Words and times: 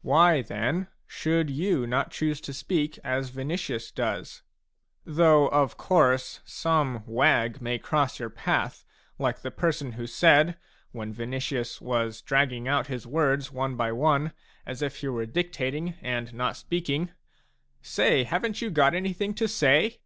Why, 0.00 0.40
then, 0.40 0.88
should 1.06 1.50
you 1.50 1.86
not 1.86 2.10
choose 2.10 2.40
to 2.40 2.54
speak 2.54 2.98
as 3.04 3.28
Vinicius 3.28 3.90
does? 3.90 4.40
Though 5.04 5.48
of 5.48 5.76
course 5.76 6.40
some 6.46 7.04
wag 7.06 7.60
may 7.60 7.78
cross 7.78 8.18
your 8.18 8.30
path, 8.30 8.86
like 9.18 9.42
the 9.42 9.50
person 9.50 9.92
who 9.92 10.06
said, 10.06 10.56
when 10.92 11.12
Vinicius 11.12 11.78
was 11.82 12.22
dragging 12.22 12.66
out 12.66 12.86
his 12.86 13.06
words 13.06 13.52
one 13.52 13.76
by 13.76 13.92
one, 13.92 14.32
as 14.64 14.80
if 14.80 14.96
he 15.00 15.08
were 15.08 15.26
dictating 15.26 15.92
and 16.00 16.32
not 16.32 16.56
speaking:" 16.56 17.10
Say, 17.82 18.24
haven't 18.24 18.62
you 18.62 18.72
anything 18.74 19.34
to 19.34 19.46
say 19.46 19.98